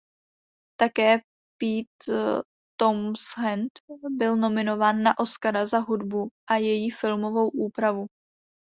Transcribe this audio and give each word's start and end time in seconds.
Také 0.79 1.17
Pete 1.57 2.41
Townshend 2.79 3.71
byl 4.09 4.35
nominován 4.37 5.03
na 5.03 5.19
Oscara 5.19 5.65
za 5.65 5.77
hudbu 5.79 6.29
a 6.49 6.55
její 6.55 6.91
filmovou 6.91 7.49
úpravu. 7.49 8.05